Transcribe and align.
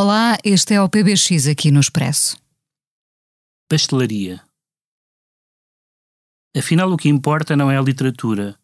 Olá, 0.00 0.38
este 0.44 0.74
é 0.74 0.80
o 0.80 0.88
PBX 0.88 1.48
aqui 1.48 1.72
no 1.72 1.80
Expresso. 1.80 2.40
Pastelaria. 3.68 4.40
Afinal, 6.56 6.92
o 6.92 6.96
que 6.96 7.08
importa 7.08 7.56
não 7.56 7.68
é 7.68 7.76
a 7.76 7.82
literatura, 7.82 8.56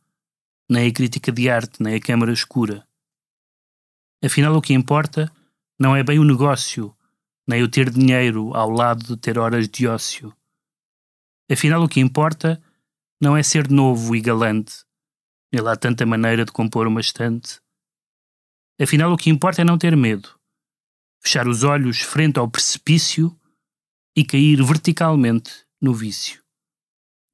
nem 0.70 0.89
a 0.89 0.92
crítica 0.92 1.33
de 1.33 1.51
arte, 1.51 1.83
nem 1.83 1.97
a 1.97 2.01
câmara 2.01 2.33
escura. 2.33 2.87
Afinal, 4.25 4.55
o 4.55 4.62
que 4.62 4.75
importa 4.75 5.28
não 5.77 5.97
é 5.97 6.05
bem 6.05 6.20
o 6.20 6.25
negócio, 6.25 6.97
nem 7.48 7.64
o 7.64 7.69
ter 7.69 7.91
dinheiro 7.91 8.55
ao 8.55 8.70
lado 8.70 9.05
de 9.05 9.16
ter 9.16 9.37
horas 9.37 9.69
de 9.69 9.89
ócio. 9.89 10.33
Afinal, 11.51 11.83
o 11.83 11.89
que 11.89 11.98
importa 11.98 12.62
não 13.20 13.37
é 13.37 13.42
ser 13.42 13.69
novo 13.69 14.14
e 14.14 14.20
galante, 14.20 14.84
nem 15.53 15.61
lá 15.61 15.75
tanta 15.75 16.06
maneira 16.06 16.45
de 16.45 16.53
compor 16.53 16.87
uma 16.87 17.01
estante. 17.01 17.61
Afinal, 18.80 19.12
o 19.12 19.16
que 19.16 19.30
importa 19.30 19.62
é 19.62 19.64
não 19.64 19.77
ter 19.77 19.97
medo, 19.97 20.39
fechar 21.24 21.48
os 21.48 21.62
olhos 21.64 22.02
frente 22.02 22.38
ao 22.38 22.51
precipício 22.51 23.34
e 24.14 24.24
cair 24.24 24.62
verticalmente 24.62 25.64
no 25.80 25.95
vício. 25.95 26.42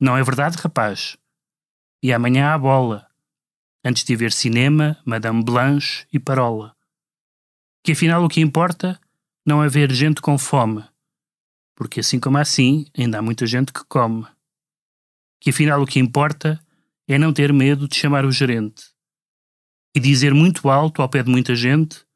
Não 0.01 0.17
é 0.17 0.23
verdade, 0.23 0.57
rapaz? 0.57 1.19
E 2.03 2.13
amanhã 2.13 2.55
há 2.55 2.59
bola, 2.59 3.07
antes 3.85 4.05
de 4.05 4.15
ver 4.15 4.33
cinema, 4.33 4.97
Madame 5.05 5.43
Blanche 5.43 6.07
e 6.13 6.19
Parola. 6.19 6.75
Que 7.85 7.93
afinal 7.93 8.25
o 8.25 8.29
que 8.29 8.41
importa 8.41 8.99
não 9.45 9.63
é 9.63 9.69
ver 9.69 9.91
gente 9.93 10.23
com 10.23 10.39
fome, 10.39 10.85
porque 11.75 12.01
assim 12.01 12.21
como 12.21 12.39
assim, 12.39 12.87
ainda 12.97 13.19
há 13.19 13.23
muita 13.23 13.47
gente 13.47 13.73
que 13.73 13.85
come. 13.87 14.27
Que 15.41 15.51
afinal 15.51 15.83
o 15.83 15.87
que 15.87 15.99
importa 15.99 16.63
é 17.09 17.19
não 17.19 17.33
ter 17.33 17.53
medo 17.53 17.89
de 17.89 17.97
chamar 17.97 18.25
o 18.25 18.31
gerente 18.31 18.85
e 19.95 19.99
dizer 19.99 20.33
muito 20.33 20.71
alto 20.71 21.03
ao 21.03 21.09
pé 21.09 21.23
de 21.23 21.31
muita 21.31 21.55
gente 21.55 22.07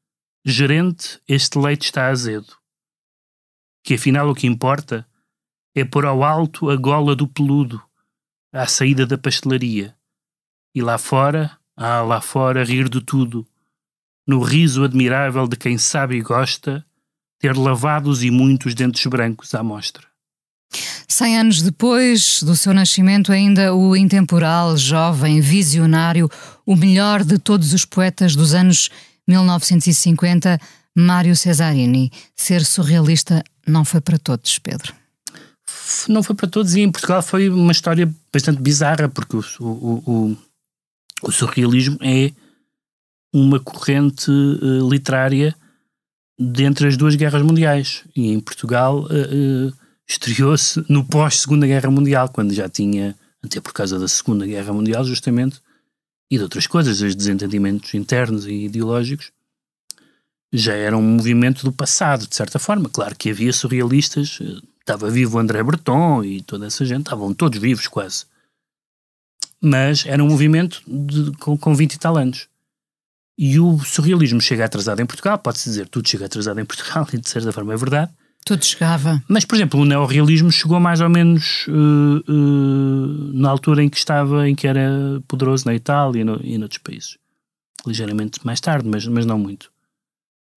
Gerente, 0.47 1.19
este 1.27 1.59
leite 1.59 1.87
está 1.87 2.09
azedo. 2.09 2.53
Que 3.83 3.95
afinal 3.95 4.29
o 4.29 4.35
que 4.35 4.47
importa 4.47 5.07
é 5.75 5.85
pôr 5.85 6.05
ao 6.05 6.23
alto 6.23 6.69
a 6.69 6.77
gola 6.77 7.17
do 7.17 7.27
peludo, 7.27 7.83
à 8.53 8.67
saída 8.67 9.07
da 9.07 9.17
pastelaria. 9.17 9.97
E 10.75 10.83
lá 10.83 10.99
fora, 10.99 11.57
ah, 11.75 12.03
lá 12.03 12.21
fora, 12.21 12.63
rir 12.63 12.91
de 12.91 13.01
tudo, 13.01 13.47
no 14.27 14.43
riso 14.43 14.85
admirável 14.85 15.49
de 15.49 15.57
quem 15.57 15.79
sabe 15.79 16.17
e 16.17 16.23
gosta 16.23 16.85
ter 17.39 17.57
lavados 17.57 18.23
e 18.23 18.31
muitos 18.31 18.75
dentes 18.75 19.05
brancos 19.07 19.55
à 19.55 19.63
mostra. 19.63 20.07
Cem 21.09 21.39
anos 21.39 21.63
depois 21.63 22.43
do 22.43 22.55
seu 22.55 22.75
nascimento, 22.75 23.33
ainda 23.33 23.75
o 23.75 23.97
intemporal, 23.97 24.77
jovem, 24.77 25.41
visionário, 25.41 26.29
o 26.67 26.77
melhor 26.77 27.25
de 27.25 27.39
todos 27.39 27.73
os 27.73 27.85
poetas 27.85 28.37
dos 28.37 28.53
anos 28.53 28.91
1950, 29.27 30.61
Mário 30.95 31.35
Cesarini. 31.37 32.11
Ser 32.37 32.65
surrealista 32.65 33.43
não 33.67 33.85
foi 33.85 34.01
para 34.01 34.19
todos, 34.19 34.59
Pedro. 34.59 34.95
Não 36.09 36.23
foi 36.23 36.35
para 36.37 36.49
todos 36.49 36.75
e 36.75 36.81
em 36.81 36.91
Portugal 36.93 37.23
foi 37.23 37.49
uma 37.49 37.73
história 37.73 38.13
bastante 38.33 38.61
bizarra, 38.61 39.09
porque 39.09 39.37
o, 39.37 39.45
o, 39.61 40.03
o, 40.07 40.37
o 41.23 41.33
surrealismo 41.33 41.99
é 42.01 42.33
uma 43.33 43.59
corrente 43.59 44.31
uh, 44.31 44.89
literária 44.89 45.55
dentre 46.39 46.87
as 46.87 46.97
duas 46.97 47.17
guerras 47.17 47.43
mundiais. 47.43 48.05
E 48.15 48.33
em 48.33 48.41
Portugal 48.41 49.01
uh, 49.01 49.69
uh, 49.69 49.73
estreou-se 50.07 50.85
no 50.89 51.05
pós-Segunda 51.05 51.67
Guerra 51.67 51.91
Mundial, 51.91 52.29
quando 52.29 52.53
já 52.53 52.69
tinha, 52.69 53.17
até 53.43 53.61
por 53.61 53.73
causa 53.73 53.99
da 53.99 54.07
Segunda 54.07 54.47
Guerra 54.47 54.73
Mundial, 54.73 55.05
justamente, 55.05 55.61
e 56.35 56.37
de 56.37 56.43
outras 56.43 56.67
coisas, 56.67 57.01
os 57.01 57.15
desentendimentos 57.15 57.95
internos 57.95 58.47
e 58.47 58.65
ideológicos, 58.65 59.31
já 60.53 60.75
era 60.75 60.97
um 60.97 61.03
movimento 61.03 61.65
do 61.65 61.73
passado, 61.73 62.27
de 62.27 62.35
certa 62.35 62.59
forma. 62.59 62.89
Claro 62.89 63.15
que 63.17 63.31
havia 63.31 63.53
surrealistas, 63.53 64.39
estava 64.81 65.11
vivo 65.11 65.39
André 65.39 65.63
Breton 65.63 66.25
e 66.25 66.43
toda 66.43 66.67
essa 66.67 66.85
gente, 66.85 67.03
estavam 67.03 67.33
todos 67.33 67.59
vivos 67.59 67.87
quase. 67.87 68.27
Mas 69.61 70.05
era 70.07 70.23
um 70.23 70.29
movimento 70.29 70.83
de, 70.87 71.33
com, 71.39 71.57
com 71.57 71.75
20 71.75 71.95
e 71.95 71.99
tal 71.99 72.17
anos. 72.17 72.49
E 73.37 73.59
o 73.59 73.79
surrealismo 73.81 74.41
chega 74.41 74.65
atrasado 74.65 75.01
em 75.01 75.07
Portugal, 75.07 75.39
pode-se 75.39 75.69
dizer 75.69 75.89
tudo 75.89 76.09
chega 76.09 76.27
atrasado 76.27 76.61
em 76.61 76.65
Portugal, 76.65 77.07
e 77.15 77.19
de 77.19 77.29
certa 77.29 77.53
forma 77.53 77.73
é 77.73 77.77
verdade. 77.77 78.13
Tudo 78.45 78.63
chegava. 78.63 79.23
Mas, 79.27 79.47
por 79.47 79.55
exemplo, 79.55 79.81
o 79.81 79.85
neorrealismo 79.87 80.53
chegou 80.53 80.79
mais 80.79 81.01
ou 81.01 81.09
menos 81.09 81.67
uh, 81.67 82.31
uh, 82.31 83.33
na 83.33 83.49
altura 83.49 83.83
em 83.83 83.89
que 83.89 83.97
estava, 83.97 84.47
em 84.47 84.55
que 84.55 84.67
era 84.67 85.23
poderoso 85.27 85.65
na 85.65 85.75
Itália 85.75 86.21
e, 86.21 86.25
no, 86.25 86.41
e 86.45 86.59
noutros 86.59 86.79
países. 86.79 87.17
Ligeiramente 87.87 88.45
mais 88.45 88.61
tarde, 88.61 88.87
mas, 88.87 89.07
mas 89.07 89.25
não 89.25 89.39
muito. 89.39 89.73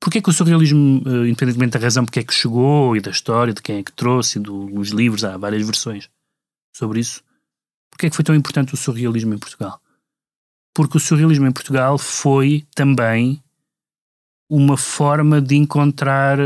Porquê 0.02 0.22
que 0.22 0.30
o 0.30 0.34
surrealismo, 0.34 1.02
uh, 1.06 1.26
independentemente 1.26 1.78
da 1.78 1.80
razão 1.80 2.04
porque 2.04 2.20
é 2.20 2.24
que 2.24 2.34
chegou 2.34 2.96
e 2.96 3.00
da 3.00 3.10
história, 3.10 3.54
de 3.54 3.62
quem 3.62 3.78
é 3.78 3.84
que 3.84 3.94
trouxe, 3.94 4.38
do, 4.38 4.66
dos 4.66 4.90
livros, 4.90 5.24
há 5.24 5.38
várias 5.38 5.66
versões 5.66 6.10
sobre 6.76 7.00
isso. 7.00 7.24
Porquê 7.90 8.08
é 8.08 8.10
que 8.10 8.16
foi 8.16 8.26
tão 8.26 8.36
importante 8.36 8.74
o 8.74 8.78
surrealismo 8.78 9.34
em 9.34 9.40
Portugal? 9.40 9.82
Porque 10.74 10.98
o 10.98 11.00
surrealismo 11.00 11.48
em 11.48 11.52
Portugal 11.54 11.98
foi 11.98 12.68
também 12.76 13.42
uma 14.50 14.78
forma 14.78 15.42
de 15.42 15.56
encontrar 15.56 16.38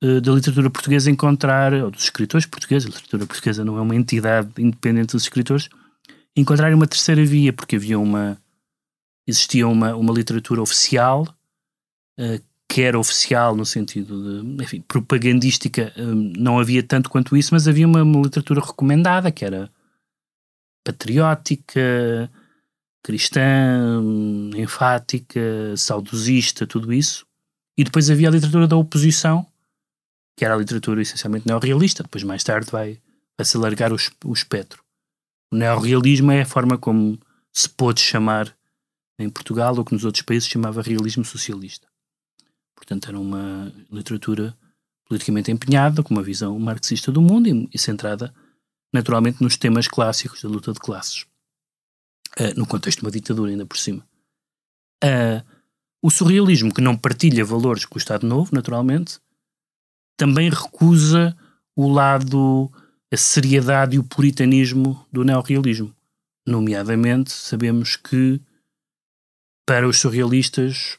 da 0.00 0.32
literatura 0.32 0.68
portuguesa 0.68 1.10
encontrar, 1.10 1.72
ou 1.72 1.90
dos 1.90 2.04
escritores 2.04 2.44
portugueses, 2.46 2.86
a 2.86 2.90
literatura 2.90 3.26
portuguesa 3.26 3.64
não 3.64 3.78
é 3.78 3.80
uma 3.80 3.96
entidade 3.96 4.50
independente 4.58 5.12
dos 5.12 5.22
escritores, 5.22 5.68
encontrar 6.36 6.72
uma 6.74 6.86
terceira 6.86 7.24
via, 7.24 7.52
porque 7.52 7.76
havia 7.76 7.98
uma. 7.98 8.38
existia 9.26 9.66
uma, 9.66 9.96
uma 9.96 10.12
literatura 10.12 10.60
oficial, 10.60 11.26
uh, 12.20 12.42
que 12.68 12.82
era 12.82 12.98
oficial 12.98 13.56
no 13.56 13.64
sentido 13.64 14.42
de. 14.42 14.62
enfim, 14.62 14.80
propagandística, 14.82 15.92
eh, 15.96 16.02
não 16.38 16.58
havia 16.58 16.82
tanto 16.82 17.08
quanto 17.08 17.36
isso, 17.36 17.54
mas 17.54 17.66
havia 17.66 17.86
uma, 17.86 18.02
uma 18.02 18.22
literatura 18.22 18.60
recomendada, 18.60 19.30
que 19.30 19.44
era 19.44 19.70
patriótica, 20.84 22.30
cristã, 23.02 24.02
enfática, 24.56 25.40
saudosista, 25.76 26.66
tudo 26.66 26.92
isso. 26.92 27.26
E 27.78 27.84
depois 27.84 28.10
havia 28.10 28.28
a 28.28 28.32
literatura 28.32 28.66
da 28.66 28.76
oposição, 28.76 29.46
que 30.36 30.44
era 30.44 30.54
a 30.54 30.58
literatura 30.58 31.00
essencialmente 31.00 31.46
neorrealista, 31.46 32.02
depois 32.02 32.22
mais 32.22 32.44
tarde 32.44 32.70
vai, 32.70 33.00
se 33.42 33.56
alargar 33.56 33.92
o, 33.92 33.96
o 34.24 34.32
espectro. 34.32 34.84
O 35.50 35.56
neorrealismo 35.56 36.30
é 36.30 36.42
a 36.42 36.46
forma 36.46 36.76
como 36.76 37.18
se 37.52 37.68
pôde 37.68 38.00
chamar 38.00 38.54
em 39.18 39.30
Portugal 39.30 39.74
ou 39.76 39.84
que 39.84 39.94
nos 39.94 40.04
outros 40.04 40.22
países 40.22 40.48
chamava 40.48 40.82
realismo 40.82 41.24
socialista. 41.24 41.88
Portanto, 42.74 43.08
era 43.08 43.18
uma 43.18 43.72
literatura 43.90 44.56
politicamente 45.08 45.50
empenhada, 45.50 46.02
com 46.02 46.12
uma 46.12 46.22
visão 46.22 46.58
marxista 46.58 47.10
do 47.10 47.22
mundo 47.22 47.48
e, 47.48 47.68
e 47.72 47.78
centrada 47.78 48.34
naturalmente 48.92 49.42
nos 49.42 49.56
temas 49.56 49.88
clássicos 49.88 50.42
da 50.42 50.48
luta 50.48 50.72
de 50.72 50.80
classes, 50.80 51.26
uh, 52.38 52.58
no 52.58 52.66
contexto 52.66 53.00
de 53.00 53.06
uma 53.06 53.10
ditadura 53.10 53.50
ainda 53.50 53.64
por 53.64 53.76
cima. 53.78 54.06
Uh, 55.02 55.44
o 56.02 56.10
surrealismo, 56.10 56.72
que 56.72 56.80
não 56.80 56.96
partilha 56.96 57.44
valores 57.44 57.84
com 57.84 57.96
o 57.96 57.98
Estado 57.98 58.26
Novo, 58.26 58.54
naturalmente, 58.54 59.18
também 60.16 60.50
recusa 60.50 61.36
o 61.74 61.88
lado, 61.88 62.70
a 63.12 63.16
seriedade 63.16 63.96
e 63.96 63.98
o 63.98 64.04
puritanismo 64.04 65.04
do 65.12 65.24
neorrealismo. 65.24 65.94
Nomeadamente, 66.46 67.32
sabemos 67.32 67.96
que 67.96 68.40
para 69.66 69.86
os 69.86 69.98
surrealistas, 69.98 70.96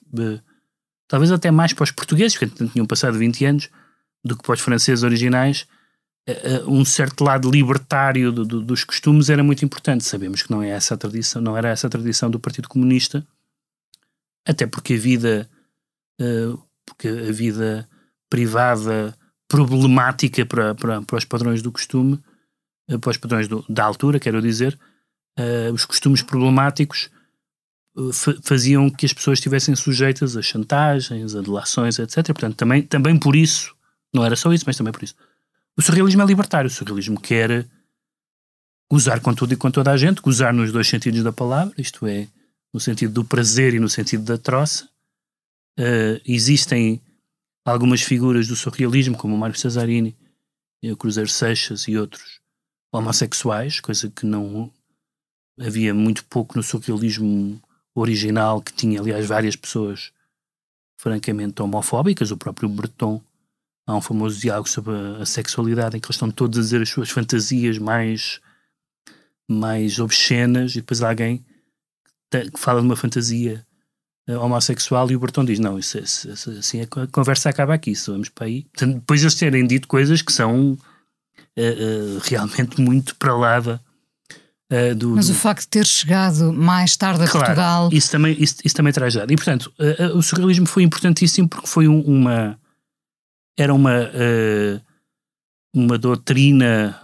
talvez 1.08 1.32
até 1.32 1.50
mais 1.50 1.74
para 1.74 1.86
os 1.86 1.92
portugueses, 1.92 2.38
que 2.38 2.46
tinham 2.48 2.86
passado 2.86 3.18
20 3.18 3.46
anos, 3.46 3.70
do 4.24 4.36
que 4.36 4.44
para 4.44 4.54
os 4.54 4.60
franceses 4.60 5.04
originais, 5.04 5.66
um 6.68 6.84
certo 6.84 7.24
lado 7.24 7.50
libertário 7.50 8.32
do, 8.32 8.46
do, 8.46 8.62
dos 8.62 8.84
costumes 8.84 9.30
era 9.30 9.42
muito 9.42 9.64
importante. 9.64 10.04
Sabemos 10.04 10.42
que 10.42 10.52
não 10.52 10.62
é 10.62 10.70
essa 10.70 10.96
a 10.96 10.98
tradição, 10.98 11.42
não 11.42 11.56
era 11.56 11.70
essa 11.70 11.88
a 11.88 11.90
tradição 11.90 12.30
do 12.30 12.40
Partido 12.40 12.68
Comunista, 12.68 13.26
até 14.46 14.68
porque 14.68 14.96
a 14.96 14.98
vida, 14.98 15.50
porque 16.86 17.08
a 17.08 17.32
vida 17.32 17.88
privada 18.30 19.16
problemática 19.48 20.46
para, 20.46 20.76
para, 20.76 21.02
para 21.02 21.18
os 21.18 21.26
padrões 21.26 21.62
do 21.62 21.72
costume, 21.72 22.20
eh, 22.90 22.98
para 22.98 23.12
os 23.12 23.18
padrões 23.18 23.48
do, 23.48 23.64
da 23.70 23.84
altura, 23.84 24.20
quero 24.20 24.42
dizer, 24.42 24.78
uh, 25.40 25.74
os 25.74 25.86
costumes 25.86 26.22
problemáticos 26.22 27.10
uh, 27.96 28.12
faziam 28.44 28.90
que 28.90 29.06
as 29.06 29.14
pessoas 29.14 29.40
estivessem 29.40 29.76
sujeitas 29.76 30.36
a 30.36 30.42
chantagens, 30.42 31.36
a 31.36 31.42
delações, 31.42 31.98
etc. 32.00 32.26
Portanto, 32.28 32.56
também, 32.56 32.82
também 32.82 33.18
por 33.18 33.36
isso 33.36 33.76
não 34.14 34.26
era 34.26 34.36
só 34.36 34.52
isso, 34.54 34.66
mas 34.68 34.76
também 34.76 34.92
por 34.92 35.04
isso. 35.04 35.16
O 35.78 35.82
surrealismo 35.82 36.22
é 36.22 36.26
libertário. 36.26 36.68
O 36.68 36.74
surrealismo 36.74 37.20
quer 37.20 37.66
gozar 38.90 39.20
com 39.20 39.34
tudo 39.34 39.54
e 39.54 39.58
com 39.58 39.70
toda 39.70 39.92
a 39.92 39.98
gente, 39.98 40.22
gozar 40.22 40.54
nos 40.54 40.72
dois 40.72 40.88
sentidos 40.88 41.22
da 41.22 41.32
palavra, 41.32 41.74
isto 41.78 42.08
é, 42.08 42.28
no 42.74 42.80
sentido 42.80 43.14
do 43.14 43.24
prazer 43.24 43.74
e 43.74 43.80
no 43.80 43.90
sentido 43.90 44.24
da 44.24 44.38
troça. 44.38 44.90
Uh, 45.80 46.20
existem 46.26 47.02
algumas 47.72 48.02
figuras 48.02 48.48
do 48.48 48.56
surrealismo, 48.56 49.18
como 49.18 49.36
o 49.36 49.38
Mário 49.38 49.58
Cesarini, 49.58 50.16
o 50.84 50.96
Cruzeiro 50.96 51.30
Seixas 51.30 51.88
e 51.88 51.98
outros, 51.98 52.40
homossexuais, 52.92 53.82
coisa 53.82 54.10
que 54.10 54.26
não 54.26 54.72
havia 55.60 55.94
muito 55.94 56.24
pouco 56.26 56.56
no 56.56 56.64
surrealismo 56.64 57.62
original, 57.94 58.62
que 58.62 58.72
tinha, 58.72 59.02
aliás, 59.02 59.28
várias 59.28 59.56
pessoas 59.56 60.14
francamente 60.98 61.62
homofóbicas, 61.62 62.32
o 62.32 62.38
próprio 62.38 62.70
Breton. 62.70 63.22
Há 63.86 63.96
um 63.96 64.02
famoso 64.02 64.40
diálogo 64.40 64.70
sobre 64.70 64.94
a, 65.22 65.26
sexualidade 65.26 65.98
em 65.98 66.00
que 66.00 66.08
eles 66.08 66.16
estão 66.16 66.32
todos 66.32 66.58
a 66.58 66.62
dizer 66.62 66.82
as 66.82 66.90
suas 66.90 67.10
fantasias 67.10 67.78
mais, 67.78 68.40
mais 69.50 70.00
obscenas 70.00 70.72
e 70.72 70.76
depois 70.82 71.02
alguém 71.02 71.46
que 72.32 72.60
fala 72.60 72.80
de 72.80 72.88
uma 72.88 72.96
fantasia 72.96 73.67
homossexual 74.36 75.10
e 75.10 75.16
o 75.16 75.20
Bertão 75.20 75.46
diz: 75.46 75.60
Não, 75.60 75.80
isso, 75.80 75.98
isso, 75.98 76.30
isso, 76.30 76.50
assim 76.52 76.82
a 76.82 76.88
conversa 77.12 77.50
acaba 77.50 77.74
aqui, 77.74 77.94
vamos 78.08 78.30
para 78.30 78.46
aí. 78.46 78.64
Portanto, 78.64 78.96
depois 78.96 79.22
eles 79.22 79.36
terem 79.36 79.66
dito 79.66 79.88
coisas 79.88 80.22
que 80.22 80.34
são 80.34 80.74
uh, 80.74 80.78
uh, 80.78 82.22
realmente 82.24 82.82
muito 82.82 83.16
para 83.16 83.36
lá 83.36 83.60
da, 83.60 83.80
Uh, 84.70 84.94
do, 84.94 85.12
Mas 85.12 85.30
o 85.30 85.34
facto 85.34 85.62
de 85.62 85.70
ter 85.70 85.86
chegado 85.86 86.52
mais 86.52 86.98
tarde 86.98 87.24
a 87.24 87.28
claro, 87.30 87.46
Portugal. 87.46 87.90
Isso 87.90 88.12
também, 88.12 88.36
isso, 88.38 88.58
isso 88.66 88.76
também 88.76 88.92
traz 88.92 89.14
dado. 89.14 89.32
E 89.32 89.36
portanto, 89.38 89.72
o 90.14 90.22
surrealismo 90.22 90.66
foi 90.66 90.84
importantíssimo 90.84 91.48
porque 91.48 91.68
foi 91.68 91.88
um, 91.88 92.02
uma. 92.02 92.60
Era 93.58 93.74
uma. 93.74 94.12
uma 95.74 95.98
doutrina, 95.98 97.00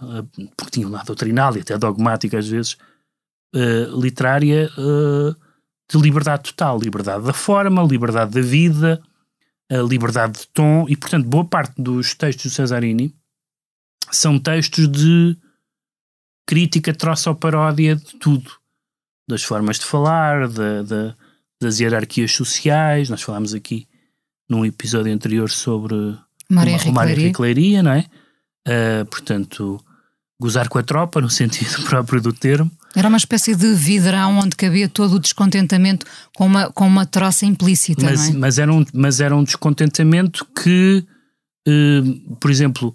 porque 0.58 0.72
tinha 0.72 0.86
um 0.86 0.90
lado 0.90 1.06
doutrinal 1.06 1.56
e 1.56 1.60
até 1.60 1.78
dogmática 1.78 2.38
às 2.38 2.46
vezes, 2.46 2.76
literária 3.98 4.70
de 5.98 6.08
liberdade 6.08 6.44
total. 6.44 6.78
Liberdade 6.78 7.24
da 7.24 7.32
forma, 7.32 7.82
liberdade 7.82 8.32
da 8.32 8.40
vida, 8.40 9.02
liberdade 9.88 10.40
de 10.40 10.48
tom. 10.48 10.86
E 10.88 10.96
portanto, 10.96 11.26
boa 11.26 11.44
parte 11.44 11.80
dos 11.80 12.14
textos 12.14 12.50
do 12.50 12.54
Cesarini 12.54 13.14
são 14.10 14.38
textos 14.38 14.88
de 14.88 15.36
crítica, 16.46 16.92
troça 16.92 17.30
ou 17.30 17.36
paródia 17.36 17.96
de 17.96 18.16
tudo. 18.18 18.50
Das 19.28 19.42
formas 19.42 19.78
de 19.78 19.86
falar, 19.86 20.48
das 21.60 21.80
hierarquias 21.80 22.32
sociais. 22.32 23.08
Nós 23.08 23.22
falámos 23.22 23.54
aqui 23.54 23.88
num 24.48 24.64
episódio 24.64 25.12
anterior 25.12 25.50
sobre 25.50 25.96
Maria 26.50 26.76
Henrique 26.76 27.40
Leiria, 27.40 27.82
não 27.82 27.92
é? 27.92 28.06
Uh, 28.66 29.04
portanto, 29.06 29.82
gozar 30.40 30.68
com 30.68 30.78
a 30.78 30.82
tropa, 30.82 31.20
no 31.20 31.30
sentido 31.30 31.82
próprio 31.88 32.20
do 32.20 32.32
termo. 32.32 32.70
Era 32.94 33.08
uma 33.08 33.16
espécie 33.16 33.54
de 33.54 33.72
vidrão 33.74 34.38
onde 34.38 34.56
cabia 34.56 34.88
todo 34.88 35.14
o 35.14 35.18
descontentamento 35.18 36.06
com 36.36 36.46
uma, 36.46 36.70
com 36.70 36.86
uma 36.86 37.06
troça 37.06 37.44
implícita, 37.46 38.04
mas, 38.04 38.28
não 38.28 38.36
é? 38.36 38.38
Mas 38.38 38.58
era 38.58 38.72
um, 38.72 38.84
mas 38.92 39.20
era 39.20 39.36
um 39.36 39.42
descontentamento 39.42 40.46
que, 40.62 41.04
uh, 41.66 42.36
por 42.36 42.50
exemplo, 42.50 42.94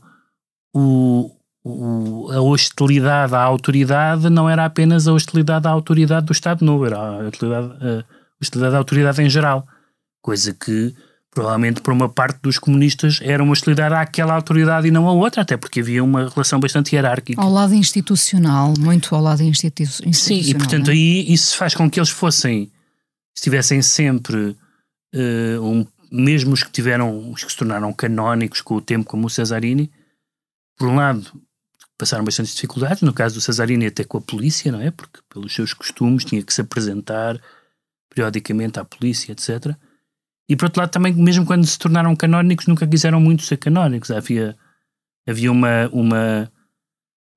o, 0.73 1.31
o, 1.63 2.31
a 2.31 2.41
hostilidade 2.41 3.35
à 3.35 3.41
autoridade 3.41 4.29
não 4.29 4.49
era 4.49 4.65
apenas 4.65 5.07
a 5.07 5.13
hostilidade 5.13 5.67
à 5.67 5.71
autoridade 5.71 6.25
do 6.25 6.33
Estado 6.33 6.63
Novo, 6.63 6.85
era 6.85 6.97
a 6.97 7.27
hostilidade, 7.27 7.73
a 7.81 8.05
hostilidade 8.41 8.75
à 8.75 8.77
autoridade 8.77 9.21
em 9.21 9.29
geral. 9.29 9.67
Coisa 10.21 10.53
que 10.53 10.93
provavelmente 11.31 11.81
para 11.81 11.93
uma 11.93 12.09
parte 12.09 12.39
dos 12.41 12.57
comunistas 12.57 13.19
era 13.21 13.43
uma 13.43 13.51
hostilidade 13.51 13.93
àquela 13.93 14.33
autoridade 14.33 14.87
e 14.87 14.91
não 14.91 15.07
à 15.07 15.11
outra, 15.11 15.43
até 15.43 15.55
porque 15.55 15.79
havia 15.79 16.03
uma 16.03 16.29
relação 16.29 16.59
bastante 16.59 16.95
hierárquica. 16.95 17.41
Ao 17.41 17.51
lado 17.51 17.73
institucional, 17.73 18.73
muito 18.79 19.13
ao 19.13 19.21
lado 19.21 19.43
institu 19.43 19.83
institucional. 19.83 20.43
Sim, 20.43 20.49
e 20.49 20.55
portanto 20.55 20.89
é? 20.89 20.93
aí 20.93 21.31
isso 21.31 21.55
faz 21.55 21.75
com 21.75 21.89
que 21.89 21.99
eles 21.99 22.09
fossem, 22.09 22.71
estivessem 23.35 23.81
sempre, 23.81 24.57
uh, 25.15 25.61
um, 25.61 25.85
mesmo 26.11 26.53
os 26.53 26.63
que 26.63 26.71
tiveram, 26.71 27.31
os 27.31 27.43
que 27.43 27.51
se 27.51 27.57
tornaram 27.57 27.93
canónicos 27.93 28.61
com 28.61 28.75
o 28.75 28.81
tempo, 28.81 29.05
como 29.05 29.27
o 29.27 29.29
Cesarini, 29.29 29.91
por 30.77 30.87
um 30.87 30.95
lado 30.95 31.31
passaram 31.97 32.23
bastantes 32.23 32.55
dificuldades, 32.55 33.01
no 33.01 33.13
caso 33.13 33.35
do 33.35 33.41
Cesarini 33.41 33.85
até 33.85 34.05
com 34.05 34.17
a 34.17 34.21
polícia, 34.21 34.71
não 34.71 34.81
é? 34.81 34.89
Porque 34.89 35.19
pelos 35.27 35.53
seus 35.53 35.73
costumes 35.73 36.23
tinha 36.23 36.41
que 36.41 36.53
se 36.53 36.61
apresentar 36.61 37.39
periodicamente 38.09 38.79
à 38.79 38.85
polícia, 38.85 39.33
etc. 39.33 39.75
E 40.49 40.55
por 40.55 40.65
outro 40.65 40.81
lado 40.81 40.89
também, 40.89 41.13
mesmo 41.13 41.45
quando 41.45 41.65
se 41.65 41.77
tornaram 41.77 42.15
canónicos, 42.15 42.65
nunca 42.65 42.87
quiseram 42.87 43.21
muito 43.21 43.43
ser 43.43 43.57
canónicos. 43.57 44.09
Havia, 44.09 44.57
havia 45.27 45.51
uma, 45.51 45.87
uma 45.93 46.51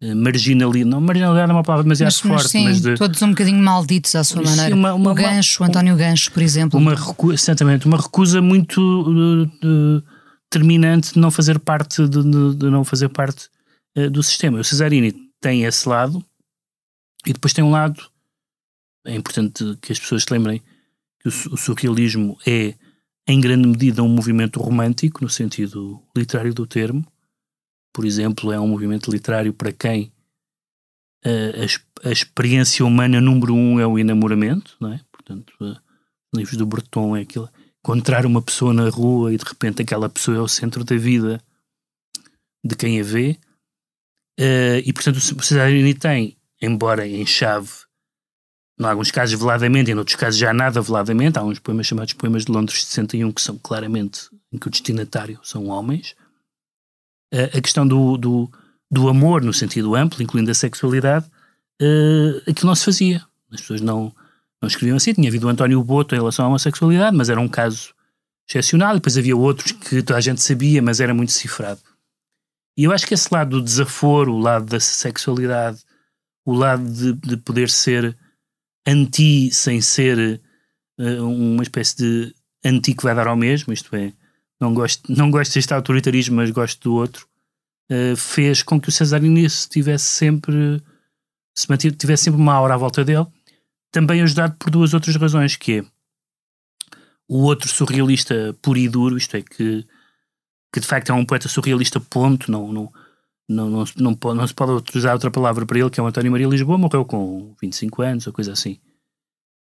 eh, 0.02 0.14
marginalidade, 0.14 0.90
não 0.90 1.00
marginalidade 1.00 1.50
é 1.50 1.54
uma 1.54 1.62
palavra 1.62 1.84
demasiado 1.84 2.08
mas, 2.08 2.18
forte, 2.20 2.42
mas, 2.42 2.50
sim, 2.50 2.64
mas 2.64 2.80
de, 2.80 2.94
todos 2.96 3.20
um 3.20 3.28
bocadinho 3.28 3.62
malditos 3.62 4.16
à 4.16 4.24
sua 4.24 4.44
sim, 4.44 4.50
maneira. 4.50 4.74
Uma, 4.74 4.94
uma, 4.94 5.12
o 5.12 5.14
Gancho, 5.14 5.62
o 5.62 5.66
António 5.66 5.94
Gancho, 5.94 6.32
por 6.32 6.42
exemplo. 6.42 6.80
Uma 6.80 6.94
recusa, 6.94 7.34
exatamente, 7.34 7.86
uma 7.86 7.98
recusa 7.98 8.40
muito 8.40 8.80
uh, 8.80 9.44
uh, 9.44 10.02
determinante 10.50 11.12
de 11.12 11.20
não 11.20 11.30
fazer 11.30 11.58
parte 11.58 12.08
de, 12.08 12.22
de, 12.22 12.54
de 12.56 12.70
não 12.70 12.82
fazer 12.82 13.10
parte 13.10 13.48
uh, 13.96 14.10
do 14.10 14.22
sistema. 14.22 14.58
O 14.58 14.64
Cesarini 14.64 15.14
tem 15.40 15.64
esse 15.64 15.88
lado 15.88 16.24
e 17.26 17.32
depois 17.32 17.52
tem 17.52 17.62
um 17.62 17.70
lado 17.70 18.10
é 19.04 19.14
importante 19.14 19.76
que 19.80 19.92
as 19.92 19.98
pessoas 19.98 20.22
se 20.22 20.32
lembrem 20.32 20.62
que 21.20 21.28
o, 21.28 21.54
o 21.54 21.56
surrealismo 21.56 22.38
é 22.46 22.74
em 23.26 23.40
grande 23.40 23.68
medida 23.68 24.02
um 24.02 24.08
movimento 24.08 24.60
romântico 24.60 25.22
no 25.22 25.30
sentido 25.30 26.02
literário 26.16 26.52
do 26.52 26.66
termo. 26.66 27.06
Por 27.92 28.04
exemplo, 28.04 28.52
é 28.52 28.58
um 28.58 28.68
movimento 28.68 29.10
literário 29.10 29.52
para 29.52 29.72
quem 29.72 30.12
a, 31.24 32.08
a, 32.08 32.08
a 32.08 32.12
experiência 32.12 32.84
humana 32.84 33.20
número 33.20 33.54
um 33.54 33.78
é 33.78 33.86
o 33.86 33.98
enamoramento, 33.98 34.76
não 34.80 34.92
é? 34.92 35.00
Portanto, 35.12 35.52
uh, 35.60 35.76
livros 36.34 36.56
do 36.56 36.66
Breton 36.66 37.16
é 37.16 37.20
aquilo 37.22 37.48
encontrar 37.84 38.24
uma 38.24 38.40
pessoa 38.40 38.72
na 38.72 38.88
rua 38.88 39.34
e 39.34 39.36
de 39.36 39.44
repente 39.44 39.82
aquela 39.82 40.08
pessoa 40.08 40.36
é 40.36 40.40
o 40.40 40.48
centro 40.48 40.84
da 40.84 40.96
vida 40.96 41.42
de 42.64 42.76
quem 42.76 43.00
a 43.00 43.04
vê. 43.04 43.38
Uh, 44.40 44.80
e 44.84 44.92
portanto 44.92 45.16
o 45.16 45.20
Cesarini 45.20 45.94
tem, 45.94 46.36
embora 46.60 47.06
em 47.06 47.26
chave, 47.26 47.70
em 48.78 48.84
alguns 48.84 49.10
casos 49.10 49.38
veladamente, 49.38 49.90
em 49.90 49.94
outros 49.94 50.16
casos 50.16 50.38
já 50.38 50.52
nada 50.52 50.80
veladamente, 50.80 51.38
há 51.38 51.42
uns 51.42 51.58
poemas 51.58 51.86
chamados 51.86 52.12
Poemas 52.14 52.44
de 52.44 52.52
Londres 52.52 52.80
de 52.80 52.86
61 52.86 53.32
que 53.32 53.42
são 53.42 53.58
claramente 53.58 54.28
em 54.52 54.58
que 54.58 54.66
o 54.66 54.70
destinatário 54.70 55.38
são 55.42 55.68
homens. 55.68 56.14
Uh, 57.32 57.56
a 57.56 57.60
questão 57.60 57.86
do, 57.86 58.16
do, 58.16 58.50
do, 58.90 59.08
amor 59.08 59.42
no 59.42 59.52
sentido 59.52 59.94
amplo, 59.94 60.22
incluindo 60.22 60.50
a 60.50 60.54
sexualidade, 60.54 61.26
uh, 61.80 62.50
aquilo 62.50 62.68
não 62.68 62.74
se 62.74 62.84
fazia. 62.84 63.24
As 63.50 63.60
pessoas 63.60 63.80
não, 63.80 64.12
não 64.60 64.66
escreviam 64.66 64.96
assim. 64.96 65.14
Tinha 65.14 65.28
havido 65.28 65.46
o 65.46 65.50
António 65.50 65.82
Boto 65.82 66.14
em 66.14 66.18
relação 66.18 66.44
à 66.44 66.48
homossexualidade, 66.48 67.16
mas 67.16 67.30
era 67.30 67.40
um 67.40 67.48
caso 67.48 67.94
excepcional. 68.48 68.94
Depois 68.94 69.16
havia 69.16 69.36
outros 69.36 69.72
que 69.72 70.02
toda 70.02 70.18
a 70.18 70.20
gente 70.20 70.42
sabia, 70.42 70.82
mas 70.82 71.00
era 71.00 71.14
muito 71.14 71.32
cifrado. 71.32 71.80
E 72.76 72.84
eu 72.84 72.92
acho 72.92 73.06
que 73.06 73.14
esse 73.14 73.28
lado 73.32 73.58
do 73.58 73.62
desaforo, 73.62 74.32
o 74.32 74.38
lado 74.38 74.66
da 74.66 74.80
sexualidade, 74.80 75.82
o 76.44 76.52
lado 76.52 76.84
de, 76.90 77.12
de 77.12 77.36
poder 77.36 77.70
ser 77.70 78.16
anti 78.86 79.50
sem 79.52 79.80
ser 79.80 80.40
uh, 80.98 81.24
uma 81.24 81.62
espécie 81.62 81.96
de 81.96 82.34
anti 82.64 82.94
que 82.94 83.02
vai 83.02 83.14
dar 83.14 83.26
ao 83.26 83.36
mesmo, 83.36 83.72
isto 83.72 83.94
é, 83.94 84.12
não 84.60 84.72
gosto, 84.72 85.12
não 85.12 85.30
gosto 85.30 85.54
deste 85.54 85.74
autoritarismo, 85.74 86.36
mas 86.36 86.50
gosto 86.50 86.88
do 86.88 86.94
outro, 86.94 87.26
uh, 87.90 88.16
fez 88.16 88.62
com 88.62 88.80
que 88.80 88.88
o 88.88 88.92
Cesarini 88.92 89.46
tivesse 89.68 90.04
sempre 90.04 90.82
se 91.54 91.68
mantive, 91.68 91.96
tivesse 91.96 92.24
sempre 92.24 92.40
uma 92.40 92.54
aura 92.54 92.74
à 92.74 92.76
volta 92.76 93.04
dele, 93.04 93.26
também 93.90 94.22
ajudado 94.22 94.56
por 94.56 94.70
duas 94.70 94.94
outras 94.94 95.16
razões, 95.16 95.56
que 95.56 95.78
é 95.78 95.84
o 97.28 97.42
outro 97.42 97.68
surrealista 97.68 98.56
puro 98.62 98.78
e 98.78 98.88
duro, 98.88 99.16
isto 99.16 99.36
é, 99.36 99.42
que 99.42 99.86
que 100.72 100.80
de 100.80 100.86
facto 100.86 101.10
é 101.10 101.12
um 101.12 101.24
poeta 101.24 101.48
surrealista, 101.48 102.00
ponto, 102.00 102.50
não, 102.50 102.72
não, 102.72 102.92
não, 103.52 103.70
não, 103.70 103.84
não, 103.96 104.34
não 104.34 104.46
se 104.46 104.54
pode 104.54 104.72
utilizar 104.72 105.12
outra 105.12 105.30
palavra 105.30 105.64
para 105.66 105.78
ele, 105.78 105.90
que 105.90 106.00
é 106.00 106.02
o 106.02 106.06
António 106.06 106.32
Maria 106.32 106.46
Lisboa, 106.46 106.78
morreu 106.78 107.04
com 107.04 107.54
25 107.60 108.02
anos 108.02 108.26
ou 108.26 108.32
coisa 108.32 108.52
assim. 108.52 108.78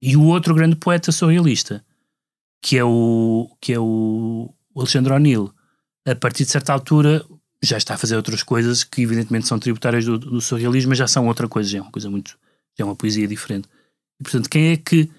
E 0.02 0.16
o 0.16 0.24
outro 0.26 0.56
grande 0.56 0.76
poeta 0.76 1.12
surrealista, 1.12 1.84
que 2.62 2.78
é 2.78 2.84
o, 2.84 3.50
que 3.60 3.74
é 3.74 3.80
o 3.80 4.54
Alexandre 4.76 5.14
O'Neill, 5.14 5.54
a 6.08 6.16
partir 6.16 6.46
de 6.46 6.52
certa 6.52 6.74
altura 6.74 7.26
já 7.64 7.78
está 7.78 7.94
a 7.94 7.98
fazer 7.98 8.16
outras 8.16 8.42
coisas 8.42 8.84
que 8.84 9.04
evidentemente 9.04 9.48
são 9.48 9.60
tributárias 9.60 10.06
do, 10.06 10.18
do 10.18 10.42
surrealismo, 10.42 10.90
mas 10.90 10.98
já 10.98 11.08
são 11.08 11.28
outra 11.28 11.48
coisa, 11.48 11.70
já 11.70 11.78
é 11.78 11.82
uma 11.82 11.92
coisa 11.92 12.10
muito, 12.10 12.38
já 12.78 12.84
é 12.84 12.86
uma 12.86 12.96
poesia 12.96 13.28
diferente. 13.28 13.68
E 14.20 14.24
portanto, 14.24 14.50
quem 14.50 14.72
é 14.72 14.78
que 14.78 15.10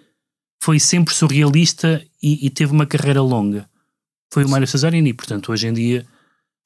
foi 0.63 0.81
sempre 0.81 1.15
surrealista 1.15 2.05
e, 2.21 2.47
e 2.47 2.51
teve 2.51 2.73
uma 2.73 2.87
carreira 2.87 3.23
longa? 3.23 3.71
foi 4.33 4.45
o 4.45 4.49
Mário 4.49 4.67
Cesarini. 4.67 5.13
Portanto, 5.13 5.53
hoje 5.53 5.69
em 5.69 5.73
dia, 5.75 6.07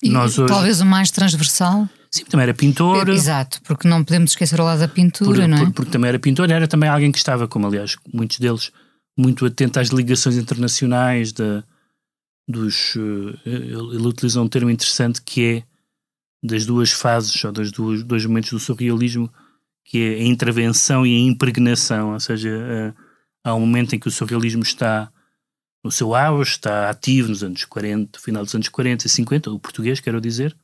e 0.02 0.10
nós 0.10 0.38
hoje. 0.38 0.52
Talvez 0.52 0.80
o 0.80 0.86
mais 0.86 1.10
transversal. 1.10 1.88
Sim, 2.10 2.24
também 2.24 2.44
era 2.44 2.54
pintor. 2.54 3.08
Exato, 3.08 3.60
porque 3.62 3.88
não 3.88 4.04
podemos 4.04 4.30
esquecer 4.30 4.60
o 4.60 4.64
lado 4.64 4.78
da 4.80 4.88
pintura, 4.88 5.40
por, 5.40 5.48
não 5.48 5.56
é? 5.58 5.64
Por, 5.64 5.72
porque 5.72 5.90
também 5.90 6.08
era 6.08 6.18
pintor, 6.18 6.50
era 6.50 6.68
também 6.68 6.88
alguém 6.88 7.12
que 7.12 7.18
estava, 7.18 7.48
como 7.48 7.66
aliás 7.66 7.96
muitos 8.12 8.38
deles, 8.38 8.72
muito 9.18 9.44
atento 9.44 9.80
às 9.80 9.88
ligações 9.88 10.36
internacionais 10.36 11.32
da, 11.32 11.64
dos. 12.48 12.94
Uh, 12.96 13.38
ele, 13.44 14.06
utiliza 14.06 14.40
um 14.40 14.48
termo 14.48 14.70
interessante 14.70 15.20
que 15.22 15.44
é 15.44 15.62
das 16.42 16.64
duas 16.64 16.92
fases, 16.92 17.44
ou 17.44 17.52
dos 17.52 17.72
duas, 17.72 18.02
dois 18.02 18.24
momentos 18.24 18.50
do 18.50 18.60
surrealismo, 18.60 19.30
que 19.84 19.98
é 19.98 20.14
a 20.20 20.24
intervenção 20.24 21.06
e 21.06 21.14
a 21.14 21.18
impregnação, 21.18 22.12
ou 22.12 22.20
seja, 22.20 22.50
uh, 22.50 22.94
há 23.44 23.54
um 23.54 23.60
momento 23.60 23.94
em 23.94 23.98
que 23.98 24.08
o 24.08 24.12
surrealismo 24.12 24.62
está 24.62 25.10
no 25.86 25.92
seu 25.92 26.14
auge, 26.14 26.50
está 26.50 26.90
ativo 26.90 27.28
nos 27.28 27.42
anos 27.42 27.64
40, 27.64 28.18
final 28.18 28.44
dos 28.44 28.54
anos 28.54 28.68
40 28.68 29.06
e 29.06 29.08
50, 29.08 29.50
o 29.50 29.58
português, 29.58 30.00
quero 30.00 30.20
dizer, 30.20 30.54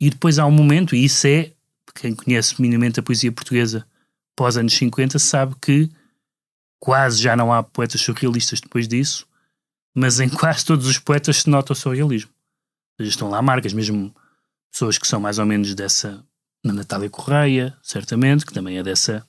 e 0.00 0.10
depois 0.10 0.38
há 0.38 0.46
um 0.46 0.50
momento, 0.50 0.94
e 0.94 1.04
isso 1.04 1.26
é, 1.26 1.52
quem 1.94 2.14
conhece 2.14 2.60
minimamente 2.60 3.00
a 3.00 3.02
poesia 3.02 3.32
portuguesa 3.32 3.86
pós 4.34 4.56
anos 4.56 4.74
50 4.74 5.18
sabe 5.18 5.54
que 5.60 5.90
quase 6.78 7.20
já 7.20 7.36
não 7.36 7.52
há 7.52 7.62
poetas 7.62 8.00
surrealistas 8.00 8.60
depois 8.60 8.86
disso, 8.86 9.26
mas 9.94 10.20
em 10.20 10.28
quase 10.28 10.64
todos 10.64 10.86
os 10.86 10.98
poetas 10.98 11.38
se 11.38 11.50
nota 11.50 11.72
o 11.72 11.76
surrealismo. 11.76 12.30
Seja, 12.96 13.10
estão 13.10 13.30
lá 13.30 13.40
marcas, 13.42 13.72
mesmo 13.72 14.14
pessoas 14.70 14.98
que 14.98 15.08
são 15.08 15.20
mais 15.20 15.38
ou 15.38 15.46
menos 15.46 15.74
dessa. 15.74 16.24
Na 16.64 16.72
Natália 16.72 17.08
Correia, 17.08 17.76
certamente, 17.82 18.44
que 18.44 18.52
também 18.52 18.78
é 18.78 18.82
dessa. 18.82 19.24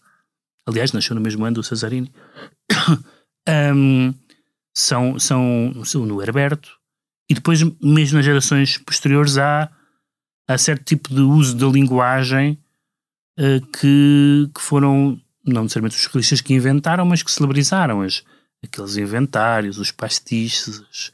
Aliás, 0.65 0.91
nasceu 0.91 1.15
no 1.15 1.21
mesmo 1.21 1.45
ano 1.45 1.55
do 1.55 1.63
Cesarini. 1.63 2.11
um, 3.75 4.13
são, 4.79 5.19
são, 5.19 6.05
no 6.05 6.21
Herberto. 6.21 6.77
E 7.29 7.33
depois, 7.33 7.61
mesmo 7.81 8.17
nas 8.17 8.25
gerações 8.25 8.77
posteriores, 8.77 9.37
há, 9.37 9.69
há 10.47 10.57
certo 10.57 10.83
tipo 10.83 11.13
de 11.13 11.21
uso 11.21 11.55
da 11.55 11.67
linguagem 11.67 12.57
uh, 13.37 13.65
que, 13.67 14.49
que 14.53 14.61
foram 14.61 15.19
não 15.45 15.63
necessariamente 15.63 15.95
os 15.95 16.03
surrealistas 16.03 16.41
que 16.41 16.53
inventaram, 16.53 17.05
mas 17.05 17.23
que 17.23 17.31
celebrizaram 17.31 18.01
as, 18.01 18.23
aqueles 18.63 18.97
inventários, 18.97 19.77
os 19.77 19.91
pastiches, 19.91 20.83
as, 20.89 21.11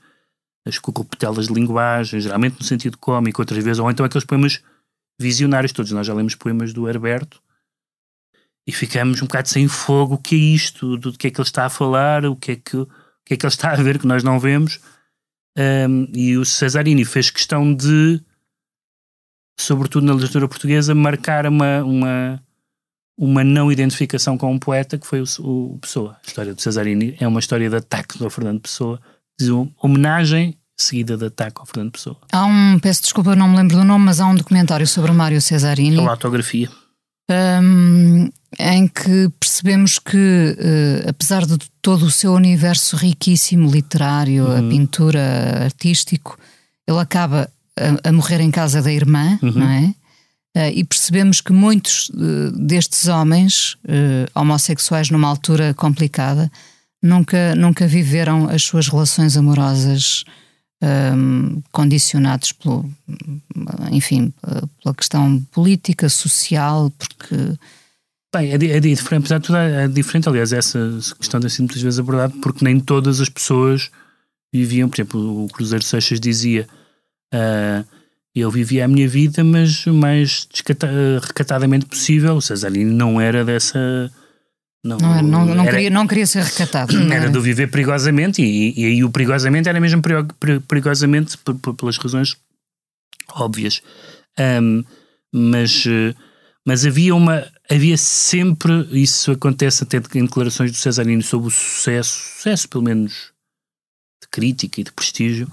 as 0.66 0.80
corruptelas 0.80 1.48
de 1.48 1.54
linguagem, 1.54 2.20
geralmente 2.20 2.60
no 2.60 2.66
sentido 2.66 2.98
cómico, 2.98 3.42
outras 3.42 3.64
vezes, 3.64 3.80
ou 3.80 3.90
então 3.90 4.06
aqueles 4.06 4.26
poemas 4.26 4.62
visionários. 5.20 5.72
Todos 5.72 5.92
nós 5.92 6.08
já 6.08 6.14
lemos 6.14 6.36
poemas 6.36 6.74
do 6.74 6.88
Herberto 6.88 7.42
e 8.68 8.72
ficamos 8.72 9.22
um 9.22 9.26
bocado 9.26 9.48
sem 9.48 9.68
fogo. 9.68 10.16
O 10.16 10.18
que 10.18 10.36
é 10.36 10.40
isto? 10.40 10.98
Do 10.98 11.14
que 11.14 11.28
é 11.28 11.32
que 11.32 11.40
ele 11.40 11.48
está 11.48 11.66
a 11.66 11.70
falar? 11.70 12.26
O 12.26 12.36
que 12.36 12.52
é 12.54 12.56
que, 12.56 12.88
que, 13.26 13.34
é 13.34 13.38
que 13.38 13.46
ele 13.46 13.52
está 13.52 13.72
a 13.72 13.76
ver 13.76 14.00
que 14.00 14.08
nós 14.08 14.24
não 14.24 14.40
vemos? 14.40 14.80
Um, 15.58 16.08
e 16.14 16.38
o 16.38 16.46
Cesarini 16.46 17.06
fez 17.06 17.30
questão 17.30 17.74
de, 17.74 18.22
sobretudo 19.60 20.06
na 20.06 20.14
literatura 20.14 20.48
portuguesa, 20.48 20.94
marcar 20.94 21.48
uma, 21.48 21.84
uma, 21.84 22.44
uma 23.18 23.44
não 23.44 23.72
identificação 23.72 24.38
com 24.38 24.52
um 24.52 24.60
poeta 24.60 24.98
que 24.98 25.08
foi 25.08 25.22
o, 25.22 25.26
o 25.40 25.78
Pessoa. 25.80 26.18
A 26.24 26.28
história 26.28 26.54
do 26.54 26.62
Cesarini 26.62 27.16
é 27.20 27.28
uma 27.28 27.40
história 27.40 27.70
de 27.70 27.76
ataque 27.76 28.18
do 28.18 28.30
Fernando 28.30 28.62
Pessoa, 28.62 29.00
de 29.40 29.50
homenagem 29.82 30.58
seguida 30.78 31.16
de 31.16 31.26
ataque 31.26 31.60
ao 31.60 31.66
Fernando 31.66 31.94
Pessoa. 31.94 32.18
Há 32.32 32.46
um, 32.46 32.78
peço 32.80 33.02
desculpa, 33.02 33.36
não 33.36 33.48
me 33.48 33.58
lembro 33.58 33.78
do 33.78 33.84
nome, 33.84 34.06
mas 34.06 34.20
há 34.20 34.28
um 34.28 34.36
documentário 34.36 34.86
sobre 34.86 35.12
Mário 35.12 35.42
Cesarini. 35.42 35.98
Uma 35.98 36.12
autografia. 36.12 36.70
Um, 37.30 38.30
em 38.60 38.88
que 38.88 39.30
percebemos 39.40 40.00
que, 40.00 40.18
uh, 40.58 41.10
apesar 41.10 41.46
de 41.46 41.58
todo 41.82 42.06
o 42.06 42.12
seu 42.12 42.34
universo 42.34 42.96
riquíssimo, 42.96 43.70
literário, 43.70 44.46
uhum. 44.46 44.68
a 44.68 44.70
pintura, 44.70 45.64
artístico, 45.64 46.38
ele 46.88 47.00
acaba 47.00 47.50
a, 47.78 48.10
a, 48.10 48.12
morrer 48.12 48.40
em 48.42 48.52
casa 48.52 48.82
da 48.82 48.92
irmã, 48.92 49.38
uhum. 49.42 49.52
não 49.52 49.70
é? 49.70 49.94
Uh, 50.58 50.72
e 50.74 50.84
percebemos 50.86 51.42
que 51.42 51.52
muitos 51.52 52.10
uh, 52.10 52.52
destes 52.52 53.08
homens 53.08 53.78
homossexuais, 54.34 55.10
numa 55.10 55.28
altura 55.28 55.74
complicada, 55.74 56.50
nunca, 57.04 57.56
nunca 57.56 57.86
viveram 57.86 58.50
as 58.50 58.64
suas 58.64 58.88
relações 58.88 59.36
amorosas 59.36 60.24
um, 60.82 61.62
condicionados 61.72 62.52
pelo, 62.52 62.90
enfim, 63.92 64.34
pela 64.82 64.96
questão 64.96 65.42
política, 65.52 66.08
social, 66.08 66.90
porque. 66.92 67.58
Bem, 68.36 68.52
é, 68.52 68.56
é 68.56 68.80
diferente, 68.82 69.22
apesar 69.22 69.38
de 69.38 69.46
tudo, 69.46 69.58
é 69.58 69.88
diferente, 69.88 70.28
aliás, 70.28 70.52
essa 70.52 70.78
questão 71.18 71.40
tem 71.40 71.50
sido 71.50 71.62
muitas 71.62 71.82
vezes 71.82 72.00
abordada, 72.00 72.34
porque 72.42 72.66
nem 72.66 72.82
todas 72.82 73.22
as 73.22 73.30
pessoas 73.30 73.90
viviam, 74.54 74.90
por 74.90 74.96
exemplo, 74.98 75.46
o 75.46 75.48
Cruzeiro 75.48 75.84
Seixas 75.84 76.20
dizia. 76.20 76.68
Uh, 77.34 77.86
eu 78.36 78.52
vivia 78.52 78.84
a 78.84 78.88
minha 78.90 79.08
vida, 79.08 79.42
mas 79.42 79.88
o 79.88 79.94
mais 79.94 80.50
recatadamente 81.22 81.86
possível. 81.86 82.36
O 82.36 82.42
Cesarini 82.42 82.94
não 82.94 83.22
era 83.22 83.46
dessa. 83.46 84.12
Não, 84.84 84.98
não, 84.98 85.22
não, 85.24 85.46
não, 85.46 85.64
era, 85.64 85.72
queria, 85.72 85.90
não 85.90 86.06
queria 86.06 86.28
ser 86.28 86.44
recatado. 86.44 86.94
Era, 86.94 87.16
era 87.16 87.30
do 87.30 87.42
viver 87.42 87.72
perigosamente, 87.72 88.42
e, 88.42 88.78
e 88.78 88.86
aí 88.86 89.04
o 89.04 89.10
perigosamente 89.10 89.70
era 89.70 89.80
mesmo 89.80 90.02
perigosamente 90.68 91.38
por, 91.38 91.56
por, 91.56 91.74
pelas 91.74 91.98
razões 91.98 92.36
óbvias. 93.34 93.82
Um, 94.38 94.84
mas, 95.34 95.86
mas 96.68 96.86
havia 96.86 97.16
uma. 97.16 97.46
Havia 97.70 97.98
sempre. 97.98 98.88
Isso 98.92 99.32
acontece 99.32 99.84
até 99.84 99.98
em 99.98 100.26
declarações 100.26 100.72
do 100.72 100.78
Cesarino 100.78 101.22
sobre 101.22 101.48
o 101.48 101.52
sucesso, 101.52 102.12
sucesso 102.12 102.70
pelo 102.70 102.84
menos 102.84 103.32
de 104.22 104.28
crítica 104.30 104.82
e 104.82 104.84
de 104.84 104.92
prestígio, 104.92 105.52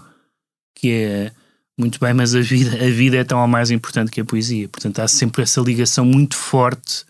que 0.74 0.90
é 0.90 1.32
muito 1.78 1.98
bem, 1.98 2.12
mas 2.12 2.34
a 2.34 2.40
vida, 2.40 2.76
a 2.76 2.90
vida 2.90 3.16
é 3.16 3.24
tão 3.24 3.40
ou 3.40 3.48
mais 3.48 3.70
importante 3.70 4.10
que 4.10 4.20
a 4.20 4.24
poesia. 4.24 4.68
Portanto, 4.68 5.00
há 5.00 5.08
sempre 5.08 5.42
essa 5.42 5.60
ligação 5.60 6.04
muito 6.04 6.36
forte 6.36 7.04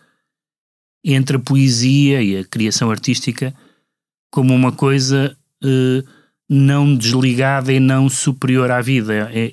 entre 1.05 1.37
a 1.37 1.41
poesia 1.41 2.23
e 2.23 2.39
a 2.39 2.45
criação 2.45 2.91
artística 2.91 3.55
como 4.31 4.55
uma 4.55 4.73
coisa 4.73 5.37
uh, 5.65 6.09
não 6.49 6.95
desligada 6.97 7.73
e 7.73 7.81
não 7.81 8.09
superior 8.09 8.71
à 8.71 8.81
vida. 8.81 9.31
É, 9.33 9.53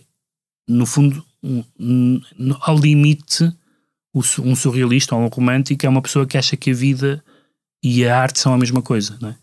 no 0.68 0.86
fundo, 0.86 1.26
um, 1.42 1.64
um, 1.80 2.22
ao 2.62 2.78
limite, 2.78 3.52
um 4.14 4.56
surrealista 4.56 5.16
ou 5.16 5.22
um 5.22 5.28
romântico 5.28 5.86
é 5.86 5.90
uma 5.90 6.02
pessoa 6.02 6.26
que 6.26 6.38
acha 6.38 6.58
que 6.58 6.72
a 6.72 6.74
vida 6.74 7.24
e 7.84 8.06
a 8.06 8.20
arte 8.20 8.40
são 8.40 8.54
a 8.54 8.58
mesma 8.58 8.82
coisa, 8.82 9.18
não 9.22 9.30
é? 9.30 9.36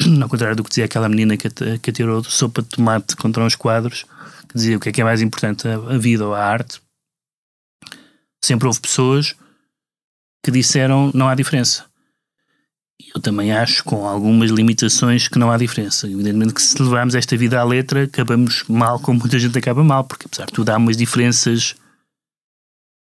Ao 0.22 0.28
contrário 0.28 0.56
do 0.56 0.62
que 0.62 0.70
dizia 0.70 0.84
aquela 0.84 1.08
menina 1.08 1.36
que, 1.36 1.48
que 1.78 1.90
atirou 1.90 2.22
sopa 2.24 2.62
de 2.62 2.68
tomate 2.68 3.16
contra 3.16 3.42
uns 3.42 3.54
quadros, 3.54 4.04
que 4.48 4.54
dizia 4.54 4.76
o 4.76 4.80
que 4.80 4.88
é 4.88 4.92
que 4.92 5.00
é 5.00 5.04
mais 5.04 5.22
importante, 5.22 5.66
a 5.68 5.98
vida 5.98 6.26
ou 6.26 6.34
a 6.34 6.44
arte, 6.44 6.80
sempre 8.44 8.66
houve 8.66 8.80
pessoas 8.80 9.34
que 10.44 10.50
disseram 10.50 11.10
não 11.14 11.28
há 11.28 11.34
diferença. 11.34 11.86
Eu 13.14 13.20
também 13.20 13.52
acho, 13.52 13.82
com 13.84 14.06
algumas 14.06 14.50
limitações, 14.50 15.26
que 15.26 15.38
não 15.38 15.50
há 15.50 15.56
diferença. 15.56 16.06
Evidentemente 16.06 16.54
que 16.54 16.62
se 16.62 16.80
levarmos 16.80 17.14
esta 17.14 17.36
vida 17.36 17.58
à 17.58 17.64
letra, 17.64 18.04
acabamos 18.04 18.64
mal, 18.68 19.00
como 19.00 19.20
muita 19.20 19.38
gente 19.38 19.56
acaba 19.58 19.82
mal, 19.82 20.04
porque 20.04 20.26
apesar 20.26 20.46
de 20.46 20.52
tudo 20.52 20.70
há 20.70 20.76
umas 20.76 20.96
diferenças 20.96 21.74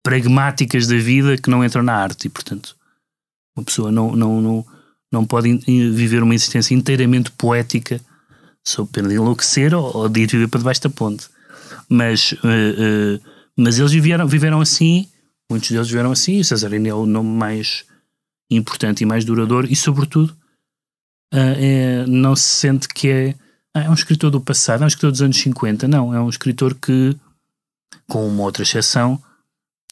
pragmáticas 0.04 0.88
da 0.88 0.98
vida 0.98 1.38
que 1.38 1.50
não 1.50 1.64
entram 1.64 1.84
na 1.84 1.94
arte. 1.94 2.28
E, 2.28 2.30
portanto, 2.30 2.76
uma 3.56 3.64
pessoa 3.64 3.92
não, 3.92 4.16
não, 4.16 4.42
não, 4.42 4.66
não 5.12 5.26
pode 5.26 5.58
viver 5.68 6.24
uma 6.24 6.36
existência 6.36 6.74
inteiramente 6.74 7.32
poética 7.32 8.02
sob 8.66 8.90
pena 8.92 9.10
de 9.10 9.16
enlouquecer 9.16 9.74
ou, 9.74 9.96
ou 9.96 10.10
de 10.10 10.22
ir 10.22 10.28
viver 10.28 10.48
para 10.48 10.60
debaixo 10.60 10.82
da 10.82 10.90
ponte. 10.90 11.28
Mas, 11.90 12.32
uh, 12.34 12.38
uh, 12.38 13.22
mas 13.58 13.80
eles 13.80 13.92
viveram, 13.92 14.28
viveram 14.28 14.62
assim, 14.62 15.08
muitos 15.50 15.70
deles 15.70 15.88
viveram 15.88 16.12
assim, 16.12 16.40
e 16.40 16.44
Cesarino 16.44 16.88
é 16.88 16.94
o 16.94 17.06
nome 17.06 17.30
mais 17.30 17.86
importante 18.50 19.02
e 19.02 19.06
mais 19.06 19.26
duradouro, 19.26 19.68
e 19.70 19.76
sobretudo 19.76 20.30
uh, 21.34 21.56
é, 21.58 22.06
não 22.08 22.36
se 22.36 22.44
sente 22.44 22.88
que 22.88 23.10
é, 23.10 23.36
ah, 23.74 23.84
é 23.84 23.90
um 23.90 23.94
escritor 23.94 24.30
do 24.30 24.42
passado, 24.42 24.82
é 24.82 24.86
um 24.86 24.88
escritor 24.88 25.12
dos 25.12 25.22
anos 25.22 25.38
50, 25.38 25.88
não, 25.88 26.14
é 26.14 26.22
um 26.22 26.30
escritor 26.30 26.76
que, 26.76 27.16
com 28.08 28.28
uma 28.28 28.44
outra 28.44 28.64
exceção, 28.64 29.22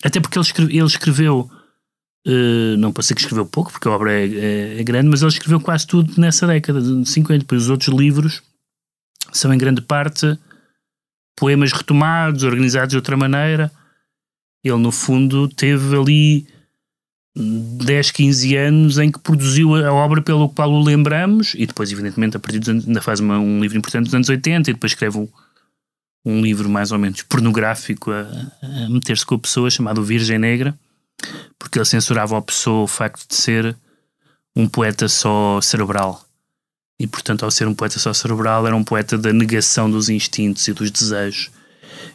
até 0.04 0.20
porque 0.20 0.38
ele, 0.38 0.46
escreve, 0.46 0.78
ele 0.78 0.86
escreveu, 0.86 1.50
uh, 2.28 2.78
não 2.78 2.94
ser 3.02 3.16
que 3.16 3.22
escreveu 3.22 3.46
pouco, 3.46 3.72
porque 3.72 3.88
a 3.88 3.92
obra 3.92 4.14
é, 4.14 4.26
é, 4.26 4.80
é, 4.80 4.84
grande, 4.84 5.10
mas 5.10 5.22
ele 5.22 5.32
escreveu 5.32 5.60
quase 5.60 5.86
tudo 5.86 6.20
nessa 6.20 6.48
década 6.48 6.82
de 6.82 7.08
50. 7.08 7.40
Depois 7.40 7.64
os 7.64 7.70
outros 7.70 7.94
livros 7.96 8.42
são 9.34 9.54
em 9.54 9.58
grande 9.58 9.82
parte 9.82 10.38
poemas 11.36 11.72
retomados, 11.72 12.44
organizados 12.44 12.90
de 12.90 12.96
outra 12.96 13.16
maneira. 13.16 13.72
Ele, 14.64 14.78
no 14.78 14.92
fundo, 14.92 15.48
teve 15.48 15.96
ali 15.96 16.48
10, 17.36 18.12
15 18.12 18.56
anos 18.56 18.98
em 18.98 19.12
que 19.12 19.20
produziu 19.20 19.76
a 19.76 19.94
obra 19.94 20.22
pelo 20.22 20.50
qual 20.50 20.72
o 20.72 20.84
lembramos, 20.84 21.54
e 21.56 21.66
depois, 21.66 21.92
evidentemente, 21.92 22.36
a 22.36 22.40
partir 22.40 22.60
dos 22.60 22.70
anos, 22.70 22.88
ainda 22.88 23.02
faz 23.02 23.20
uma, 23.20 23.40
um 23.40 23.62
livro 23.62 23.78
importante 23.78 24.06
dos 24.06 24.14
anos 24.14 24.30
80, 24.30 24.70
e 24.70 24.74
depois 24.74 24.92
escreve 24.92 25.18
um, 25.18 25.28
um 26.26 26.42
livro 26.42 26.70
mais 26.70 26.92
ou 26.92 27.00
menos 27.00 27.22
pornográfico 27.22 28.12
a, 28.12 28.22
a 28.62 28.90
meter-se 28.90 29.26
com 29.26 29.36
a 29.36 29.40
pessoa, 29.40 29.70
chamado 29.70 30.04
Virgem 30.04 30.38
Negra, 30.38 30.78
porque 31.58 31.78
ele 31.78 31.86
censurava 31.86 32.38
a 32.38 32.42
pessoa 32.42 32.84
o 32.84 32.88
facto 32.88 33.28
de 33.28 33.36
ser 33.36 33.76
um 34.56 34.68
poeta 34.68 35.08
só 35.08 35.62
cerebral 35.62 36.30
e, 37.00 37.08
portanto, 37.08 37.44
ao 37.46 37.52
ser 37.52 37.68
um 37.68 37.74
poeta 37.74 37.98
só 37.98 38.14
cerebral, 38.14 38.68
era 38.68 38.76
um 38.76 38.84
poeta 38.84 39.18
da 39.18 39.32
negação 39.32 39.90
dos 39.90 40.10
instintos 40.10 40.68
e 40.68 40.74
dos 40.74 40.92
desejos. 40.92 41.50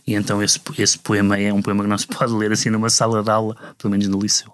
E 0.07 0.15
então 0.15 0.43
esse, 0.43 0.61
esse 0.79 0.99
poema 0.99 1.39
é 1.39 1.53
um 1.53 1.63
poema 1.63 1.83
que 1.83 1.89
não 1.89 1.97
se 1.97 2.07
pode 2.07 2.33
ler 2.35 2.53
assim 2.53 2.69
numa 2.69 2.91
sala 2.91 3.23
de 3.23 3.31
aula, 3.31 3.57
pelo 3.79 3.91
menos 3.91 4.07
no 4.07 4.21
liceu. 4.21 4.53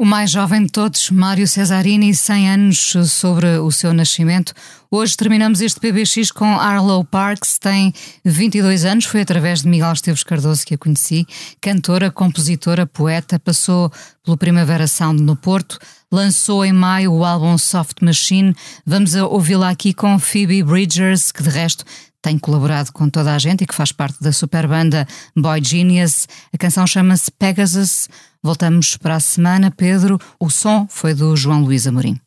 O 0.00 0.04
mais 0.06 0.30
jovem 0.30 0.62
de 0.62 0.72
todos, 0.72 1.10
Mário 1.10 1.46
Cesarini, 1.46 2.14
100 2.14 2.50
anos 2.50 2.96
sobre 3.04 3.58
o 3.58 3.70
seu 3.70 3.92
nascimento. 3.92 4.54
Hoje 4.90 5.14
terminamos 5.14 5.60
este 5.60 5.78
PBX 5.78 6.30
com 6.32 6.58
Arlo 6.58 7.04
Parks, 7.04 7.58
tem 7.58 7.92
22 8.24 8.86
anos, 8.86 9.04
foi 9.04 9.20
através 9.20 9.60
de 9.60 9.68
Miguel 9.68 9.92
Esteves 9.92 10.22
Cardoso 10.22 10.64
que 10.64 10.72
a 10.72 10.78
conheci. 10.78 11.26
Cantora, 11.60 12.10
compositora, 12.10 12.86
poeta, 12.86 13.38
passou 13.38 13.92
pelo 14.24 14.38
Primavera 14.38 14.86
Sound 14.86 15.22
no 15.22 15.36
Porto, 15.36 15.78
lançou 16.10 16.64
em 16.64 16.72
maio 16.72 17.12
o 17.12 17.22
álbum 17.22 17.58
Soft 17.58 17.98
Machine. 18.00 18.54
Vamos 18.86 19.14
ouvi-la 19.14 19.68
aqui 19.68 19.92
com 19.92 20.18
Phoebe 20.18 20.62
Bridgers, 20.62 21.30
que 21.30 21.42
de 21.42 21.50
resto 21.50 21.84
tem 22.22 22.38
colaborado 22.38 22.92
com 22.92 23.08
toda 23.08 23.34
a 23.34 23.38
gente 23.38 23.64
e 23.64 23.66
que 23.66 23.74
faz 23.74 23.92
parte 23.92 24.22
da 24.22 24.32
super 24.32 24.66
banda 24.66 25.06
Boy 25.36 25.62
Genius. 25.62 26.26
A 26.52 26.58
canção 26.58 26.86
chama-se 26.86 27.30
Pegasus. 27.30 28.08
Voltamos 28.42 28.96
para 28.96 29.16
a 29.16 29.20
semana, 29.20 29.70
Pedro. 29.70 30.18
O 30.38 30.50
som 30.50 30.86
foi 30.88 31.14
do 31.14 31.36
João 31.36 31.62
Luís 31.62 31.86
Amorim. 31.86 32.20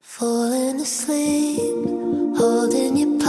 Falling 0.00 0.82
asleep, 0.82 1.86
holding 2.36 2.98
your 2.98 3.19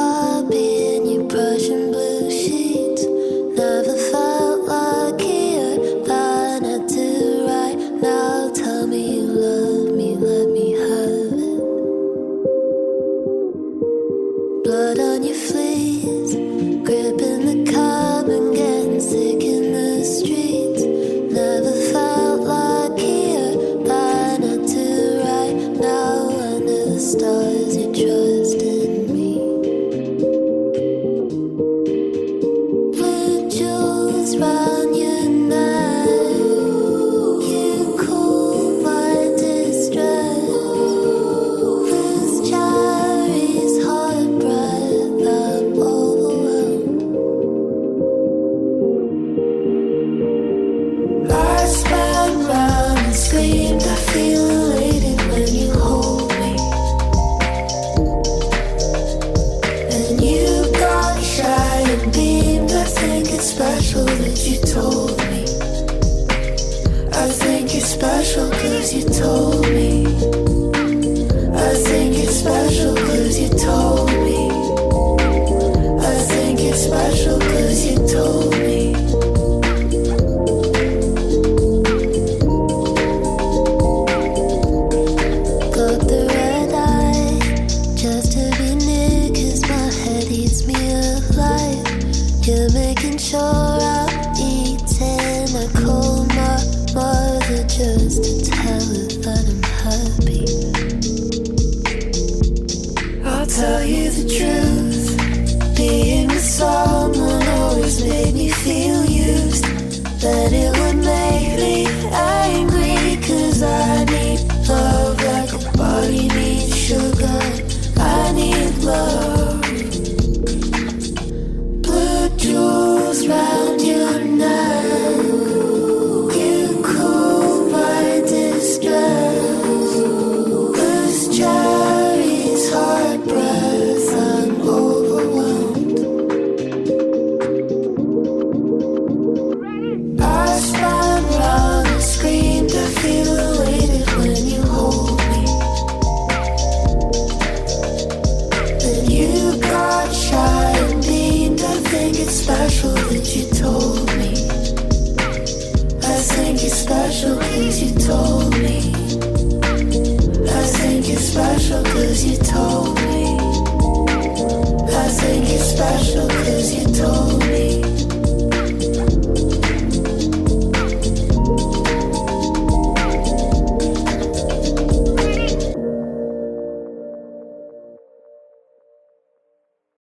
soul. 167.01 167.30